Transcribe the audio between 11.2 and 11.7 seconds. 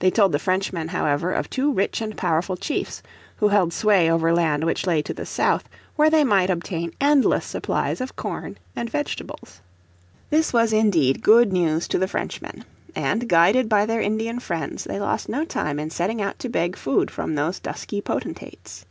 good